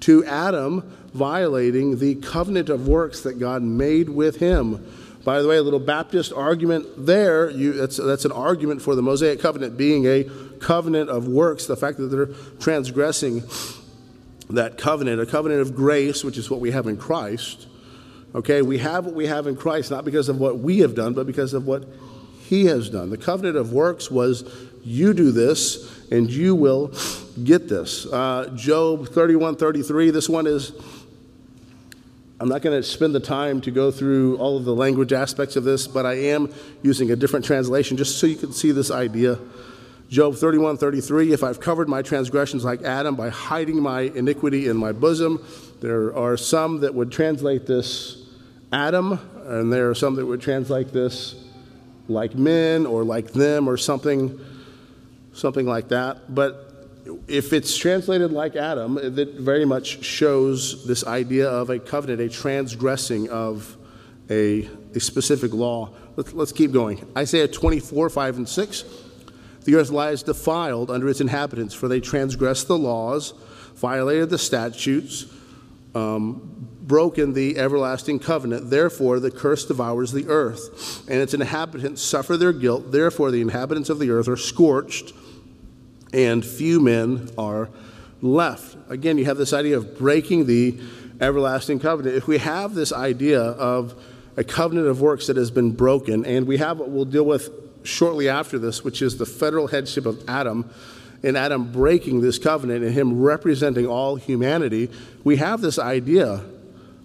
[0.00, 4.86] to Adam violating the covenant of works that God made with him
[5.28, 9.02] by the way, a little Baptist argument there, you, that's, that's an argument for the
[9.02, 10.24] Mosaic covenant being a
[10.58, 13.42] covenant of works, the fact that they're transgressing
[14.48, 17.66] that covenant, a covenant of grace, which is what we have in Christ.
[18.34, 21.12] Okay, we have what we have in Christ, not because of what we have done,
[21.12, 21.84] but because of what
[22.46, 23.10] He has done.
[23.10, 24.50] The covenant of works was
[24.82, 26.94] you do this and you will
[27.44, 28.06] get this.
[28.06, 30.72] Uh, Job 31 33, this one is
[32.40, 35.56] I'm not going to spend the time to go through all of the language aspects
[35.56, 38.92] of this, but I am using a different translation just so you can see this
[38.92, 39.40] idea.
[40.08, 44.76] Job 31 33, if I've covered my transgressions like Adam by hiding my iniquity in
[44.76, 45.44] my bosom,
[45.80, 48.24] there are some that would translate this
[48.72, 51.34] Adam, and there are some that would translate this
[52.06, 54.38] like men or like them or something,
[55.32, 56.32] something like that.
[56.32, 56.67] But
[57.26, 62.28] if it's translated like Adam, it very much shows this idea of a covenant, a
[62.28, 63.76] transgressing of
[64.30, 65.90] a, a specific law.
[66.16, 67.06] Let's, let's keep going.
[67.16, 68.84] Isaiah 24, 5 and 6.
[69.64, 73.32] The earth lies defiled under its inhabitants, for they transgressed the laws,
[73.74, 75.26] violated the statutes,
[75.94, 78.70] um, broken the everlasting covenant.
[78.70, 82.92] Therefore, the curse devours the earth, and its inhabitants suffer their guilt.
[82.92, 85.12] Therefore, the inhabitants of the earth are scorched
[86.12, 87.68] and few men are
[88.22, 88.76] left.
[88.88, 90.78] Again, you have this idea of breaking the
[91.20, 92.16] everlasting covenant.
[92.16, 93.94] If we have this idea of
[94.36, 97.50] a covenant of works that has been broken, and we have what we'll deal with
[97.82, 100.68] shortly after this, which is the federal headship of Adam,
[101.22, 104.88] and Adam breaking this covenant and him representing all humanity,
[105.24, 106.44] we have this idea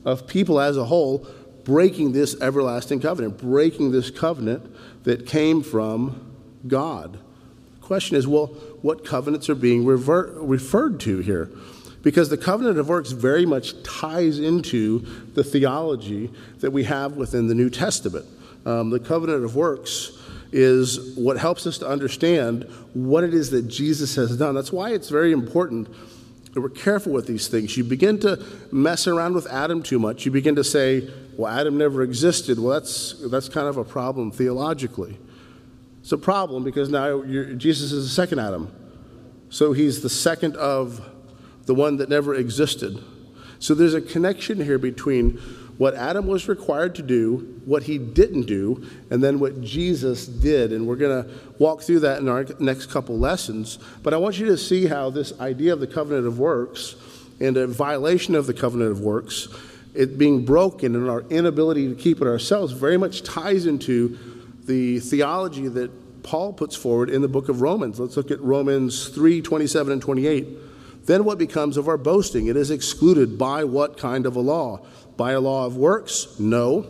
[0.05, 1.25] of people as a whole
[1.63, 6.33] breaking this everlasting covenant, breaking this covenant that came from
[6.67, 7.13] God.
[7.13, 11.49] The question is, well, what covenants are being revert, referred to here.
[12.03, 14.99] Because the covenant of works very much ties into
[15.33, 18.25] the theology that we have within the New Testament.
[18.65, 20.11] Um, the covenant of works
[20.51, 24.53] is what helps us to understand what it is that Jesus has done.
[24.53, 25.87] That's why it's very important
[26.53, 27.77] that we're careful with these things.
[27.77, 30.25] You begin to mess around with Adam too much.
[30.25, 32.59] You begin to say, well, Adam never existed.
[32.59, 35.17] Well, that's, that's kind of a problem theologically.
[36.03, 38.69] It's a problem because now Jesus is the second Adam.
[39.49, 40.99] So he's the second of
[41.65, 43.01] the one that never existed.
[43.59, 45.37] So there's a connection here between
[45.77, 50.73] what Adam was required to do, what he didn't do, and then what Jesus did.
[50.73, 53.79] And we're going to walk through that in our next couple lessons.
[54.03, 56.95] But I want you to see how this idea of the covenant of works
[57.39, 59.47] and a violation of the covenant of works,
[59.93, 64.19] it being broken and our inability to keep it ourselves, very much ties into
[64.65, 67.99] the theology that Paul puts forward in the book of Romans.
[67.99, 70.47] Let's look at Romans 3 27 and 28.
[71.05, 72.47] Then what becomes of our boasting?
[72.47, 74.85] It is excluded by what kind of a law?
[75.17, 76.39] By a law of works?
[76.39, 76.87] No,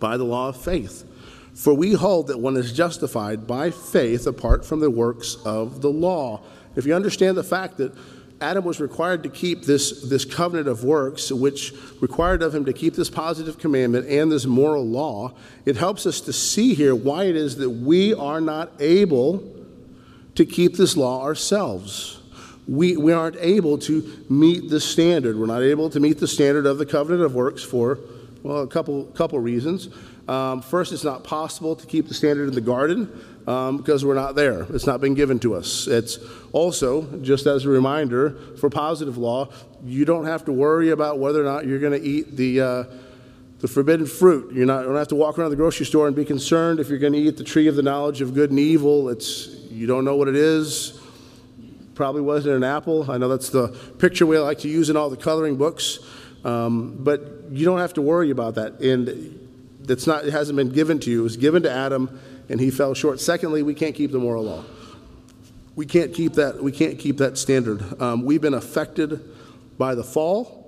[0.00, 1.04] by the law of faith.
[1.54, 5.90] For we hold that one is justified by faith apart from the works of the
[5.90, 6.42] law.
[6.74, 7.94] If you understand the fact that
[8.44, 12.74] Adam was required to keep this, this covenant of works, which required of him to
[12.74, 15.32] keep this positive commandment and this moral law.
[15.64, 19.42] It helps us to see here why it is that we are not able
[20.34, 22.20] to keep this law ourselves.
[22.68, 25.38] we, we aren't able to meet the standard.
[25.38, 27.98] We're not able to meet the standard of the covenant of works for,
[28.42, 29.88] well, a couple, couple reasons.
[30.28, 33.10] Um, first, it's not possible to keep the standard in the garden
[33.46, 34.62] um, because we're not there.
[34.70, 35.86] It's not been given to us.
[35.86, 36.18] It's
[36.52, 39.48] also, just as a reminder, for positive law,
[39.84, 42.60] you don't have to worry about whether or not you're going to eat the.
[42.60, 42.84] Uh,
[43.60, 44.52] the forbidden fruit.
[44.52, 46.90] You're not, you don't have to walk around the grocery store and be concerned if
[46.90, 49.08] you're going to eat the tree of the knowledge of good and evil.
[49.08, 51.00] It's, you don't know what it is.
[51.94, 53.10] Probably wasn't an apple.
[53.10, 55.98] I know that's the picture we like to use in all the coloring books.
[56.44, 58.80] Um, but you don't have to worry about that.
[58.80, 59.40] And
[59.80, 61.20] that's not, it hasn't been given to you.
[61.20, 63.20] It was given to Adam, and he fell short.
[63.20, 64.64] Secondly, we can't keep the moral law.
[65.76, 68.00] We can't keep that, we can't keep that standard.
[68.00, 69.20] Um, we've been affected
[69.76, 70.62] by the fall.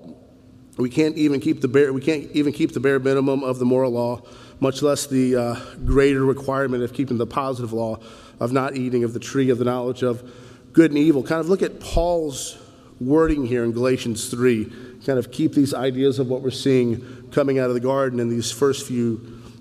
[0.77, 3.65] We can't even keep the bare, we can't even keep the bare minimum of the
[3.65, 4.23] moral law,
[4.61, 8.01] much less the uh, greater requirement of keeping the positive law
[8.41, 10.31] of not eating of the tree of the knowledge of
[10.73, 11.23] good and evil.
[11.23, 12.59] Kind of look at Paul's
[13.01, 14.73] wording here in Galatians 3.
[15.07, 18.29] Kind of keep these ideas of what we're seeing coming out of the garden in
[18.29, 19.36] these first few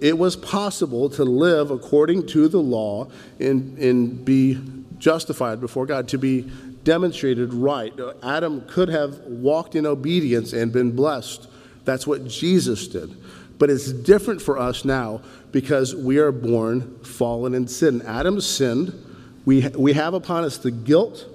[0.00, 3.08] it was possible to live according to the law
[3.40, 4.60] and, and be
[4.98, 6.50] justified before God, to be
[6.84, 7.92] demonstrated right.
[8.22, 11.48] Adam could have walked in obedience and been blessed.
[11.84, 13.16] That's what Jesus did.
[13.58, 15.20] But it's different for us now
[15.52, 18.02] because we are born fallen in sin.
[18.02, 18.92] Adam sinned.
[19.44, 21.26] We, we have upon us the guilt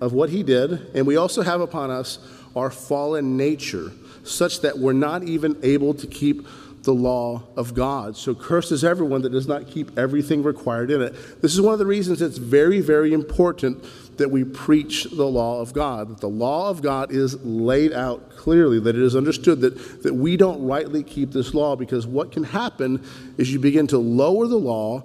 [0.00, 2.18] of what he did, and we also have upon us
[2.54, 6.46] our fallen nature, such that we're not even able to keep
[6.88, 8.16] the law of God.
[8.16, 11.42] So cursed is everyone that does not keep everything required in it.
[11.42, 13.84] This is one of the reasons it's very, very important
[14.16, 18.30] that we preach the law of God, that the law of God is laid out
[18.30, 22.32] clearly, that it is understood that, that we don't rightly keep this law because what
[22.32, 23.04] can happen
[23.36, 25.02] is you begin to lower the law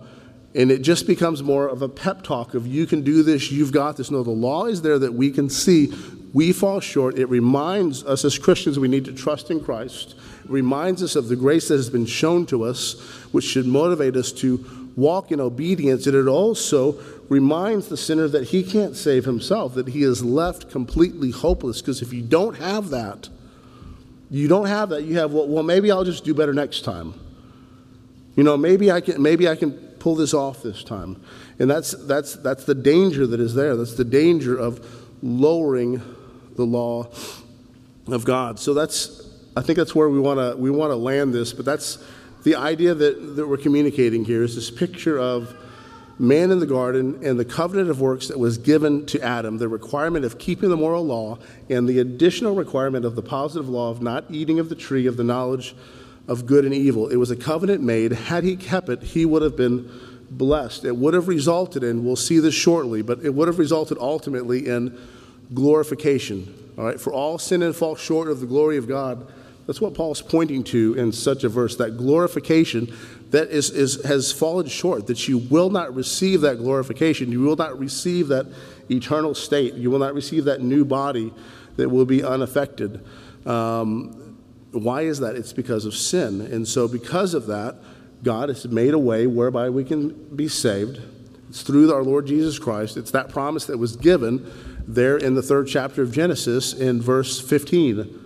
[0.55, 3.73] and it just becomes more of a pep talk of you can do this, you've
[3.73, 4.09] got this.
[4.09, 5.93] No, the law is there that we can see
[6.33, 7.19] we fall short.
[7.19, 10.15] It reminds us as Christians we need to trust in Christ.
[10.43, 12.99] It reminds us of the grace that has been shown to us,
[13.31, 16.07] which should motivate us to walk in obedience.
[16.07, 20.71] And it also reminds the sinner that he can't save himself, that he is left
[20.71, 21.81] completely hopeless.
[21.81, 23.29] Because if you don't have that,
[24.31, 25.03] you don't have that.
[25.03, 27.13] You have, well, well, maybe I'll just do better next time.
[28.35, 31.21] You know, maybe I can, maybe I can pull this off this time.
[31.59, 33.75] And that's, that's, that's the danger that is there.
[33.75, 34.83] That's the danger of
[35.21, 36.01] lowering
[36.55, 37.09] the law
[38.07, 38.59] of God.
[38.59, 41.53] So that's, I think that's where we want to we want to land this.
[41.53, 42.03] But that's
[42.43, 45.55] the idea that, that we're communicating here is this picture of
[46.19, 49.67] man in the garden and the covenant of works that was given to Adam, the
[49.67, 51.39] requirement of keeping the moral law,
[51.69, 55.17] and the additional requirement of the positive law of not eating of the tree of
[55.17, 55.75] the knowledge
[56.27, 57.09] of good and evil.
[57.09, 58.11] It was a covenant made.
[58.11, 59.89] Had he kept it, he would have been
[60.29, 60.85] blessed.
[60.85, 64.67] It would have resulted in, we'll see this shortly, but it would have resulted ultimately
[64.67, 64.97] in
[65.53, 66.71] glorification.
[66.77, 69.27] All right, for all sin and fall short of the glory of God.
[69.67, 72.93] That's what Paul's pointing to in such a verse, that glorification
[73.29, 77.31] that is, is, has fallen short, that you will not receive that glorification.
[77.31, 78.45] You will not receive that
[78.91, 79.73] eternal state.
[79.73, 81.33] You will not receive that new body
[81.77, 83.03] that will be unaffected.
[83.45, 84.37] Um,
[84.71, 85.35] why is that?
[85.35, 86.41] It's because of sin.
[86.41, 87.77] And so, because of that,
[88.23, 91.01] God has made a way whereby we can be saved.
[91.49, 92.97] It's through our Lord Jesus Christ.
[92.97, 94.51] It's that promise that was given
[94.87, 98.19] there in the third chapter of Genesis in verse 15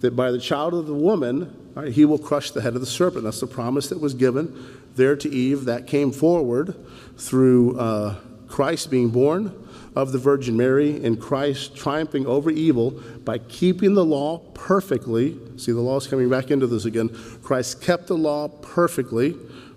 [0.00, 2.86] that by the child of the woman, right, he will crush the head of the
[2.86, 3.24] serpent.
[3.24, 6.74] That's the promise that was given there to Eve that came forward
[7.16, 8.16] through uh,
[8.48, 12.90] Christ being born of the Virgin Mary and Christ triumphing over evil
[13.24, 15.38] by keeping the law perfectly.
[15.56, 17.08] See, the law is coming back into this again.
[17.42, 19.34] Christ kept the law perfectly,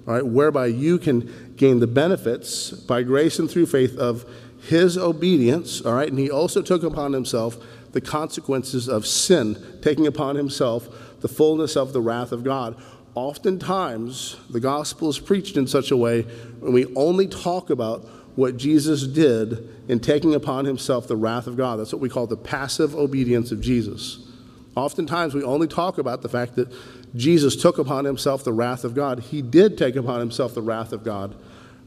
[0.07, 4.25] all right, whereby you can gain the benefits by grace and through faith of
[4.61, 7.57] his obedience, all right, and he also took upon himself
[7.91, 12.75] the consequences of sin, taking upon himself the fullness of the wrath of God.
[13.15, 16.21] Oftentimes, the gospel is preached in such a way
[16.59, 21.57] when we only talk about what Jesus did in taking upon himself the wrath of
[21.57, 21.77] God.
[21.79, 24.25] That's what we call the passive obedience of Jesus.
[24.75, 26.71] Oftentimes, we only talk about the fact that
[27.13, 29.19] Jesus took upon himself the wrath of God.
[29.19, 31.35] He did take upon himself the wrath of God.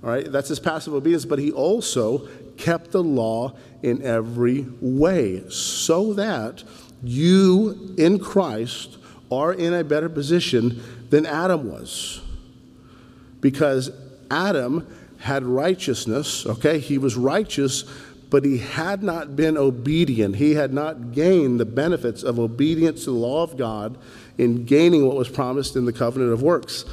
[0.05, 2.29] All right, that's his passive obedience, but he also
[2.59, 6.63] kept the law in every way so that
[7.03, 8.99] You in Christ
[9.31, 12.21] are in a better position than Adam was.
[13.41, 13.91] Because
[14.31, 14.87] Adam
[15.19, 16.79] had righteousness, okay?
[16.79, 17.85] He was righteous,
[18.31, 20.37] but he had not been obedient.
[20.37, 23.99] He had not gained the benefits of obedience to the law of God
[24.39, 26.85] in gaining what was promised in the covenant of works.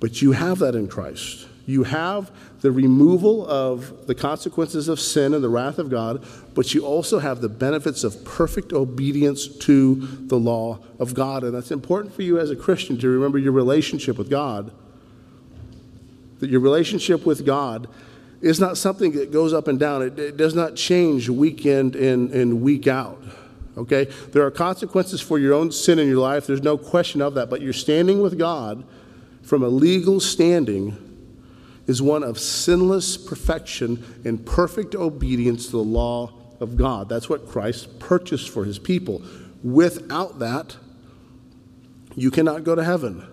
[0.00, 1.46] But you have that in Christ.
[1.66, 2.30] You have
[2.60, 7.18] the removal of the consequences of sin and the wrath of God, but you also
[7.18, 9.94] have the benefits of perfect obedience to
[10.26, 11.44] the law of God.
[11.44, 14.72] And that's important for you as a Christian to remember your relationship with God.
[16.40, 17.88] That your relationship with God
[18.40, 21.94] is not something that goes up and down, it, it does not change week in
[21.94, 23.22] and, and week out.
[23.76, 24.04] Okay?
[24.32, 27.50] There are consequences for your own sin in your life, there's no question of that,
[27.50, 28.82] but you're standing with God
[29.42, 31.09] from a legal standing
[31.86, 37.08] is one of sinless perfection and perfect obedience to the law of God.
[37.08, 39.22] That's what Christ purchased for his people.
[39.62, 40.76] Without that,
[42.14, 43.26] you cannot go to heaven.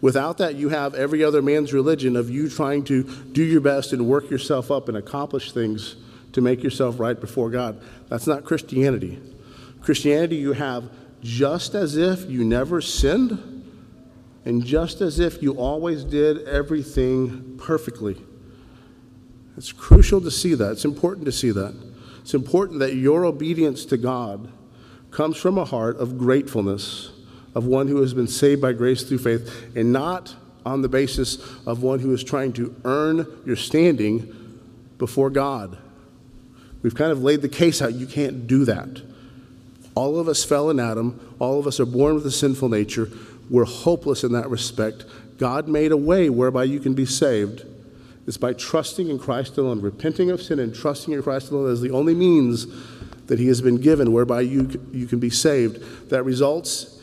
[0.00, 3.92] Without that, you have every other man's religion of you trying to do your best
[3.92, 5.96] and work yourself up and accomplish things
[6.32, 7.80] to make yourself right before God.
[8.08, 9.20] That's not Christianity.
[9.82, 10.88] Christianity, you have
[11.20, 13.47] just as if you never sinned
[14.44, 18.16] and just as if you always did everything perfectly.
[19.56, 20.72] It's crucial to see that.
[20.72, 21.74] It's important to see that.
[22.20, 24.50] It's important that your obedience to God
[25.10, 27.10] comes from a heart of gratefulness,
[27.54, 31.38] of one who has been saved by grace through faith, and not on the basis
[31.66, 34.34] of one who is trying to earn your standing
[34.98, 35.78] before God.
[36.82, 37.94] We've kind of laid the case out.
[37.94, 39.02] You can't do that.
[39.94, 41.34] All of us fell in Adam.
[41.40, 43.10] All of us are born with a sinful nature.
[43.50, 45.04] We're hopeless in that respect.
[45.38, 47.64] God made a way whereby you can be saved.
[48.26, 51.80] It's by trusting in Christ alone, repenting of sin and trusting in Christ alone as
[51.80, 52.66] the only means
[53.26, 56.10] that He has been given whereby you, you can be saved.
[56.10, 57.00] That results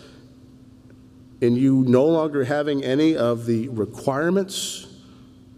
[1.42, 4.88] in you no longer having any of the requirements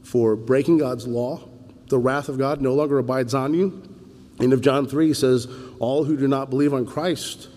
[0.03, 1.41] for breaking God's law.
[1.87, 3.83] The wrath of God no longer abides on you.
[4.39, 5.47] End of John 3 says,
[5.79, 7.49] All who do not believe on Christ,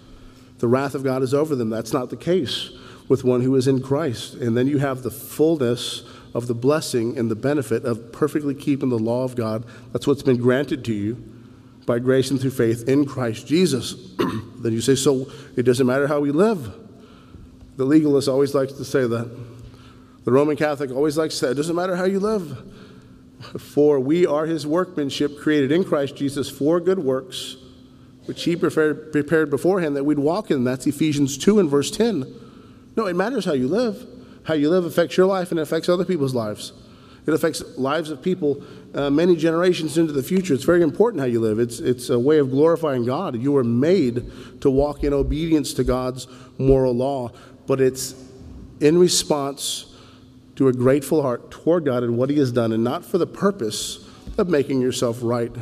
[0.59, 1.71] the wrath of God is over them.
[1.71, 2.71] That's not the case
[3.11, 4.35] with one who is in Christ.
[4.35, 8.89] And then you have the fullness of the blessing and the benefit of perfectly keeping
[8.89, 9.65] the law of God.
[9.93, 11.17] That's what's been granted to you
[11.87, 13.95] by grace and through faith in Christ Jesus.
[14.61, 16.73] then you say, so it doesn't matter how we live.
[17.77, 19.29] The legalist always likes to say that.
[20.25, 22.63] The Roman Catholic always likes to say, it doesn't matter how you live.
[23.59, 27.57] For we are his workmanship created in Christ Jesus for good works,
[28.27, 30.63] which he prepared, prepared beforehand that we'd walk in.
[30.63, 32.50] That's Ephesians 2 and verse 10.
[33.01, 34.07] No, it matters how you live.
[34.45, 36.75] How you live affects your life and it affects other people's lives.
[37.27, 38.63] It affects lives of people
[38.95, 40.53] uh, many generations into the future.
[40.53, 41.59] It's very important how you live.
[41.59, 43.41] It's, it's a way of glorifying God.
[43.41, 44.31] You were made
[44.61, 46.27] to walk in obedience to God's
[46.59, 47.31] moral law,
[47.67, 48.15] but it's
[48.81, 49.95] in response
[50.57, 53.27] to a grateful heart toward God and what He has done, and not for the
[53.27, 55.53] purpose of making yourself right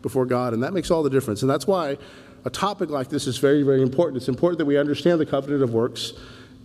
[0.00, 0.54] before God.
[0.54, 1.42] And that makes all the difference.
[1.42, 1.98] And that's why
[2.46, 4.16] a topic like this is very, very important.
[4.16, 6.14] It's important that we understand the covenant of works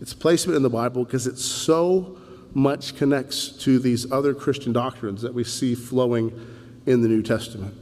[0.02, 2.18] its placement in the Bible because it so
[2.54, 6.32] much connects to these other Christian doctrines that we see flowing
[6.86, 7.76] in the New Testament.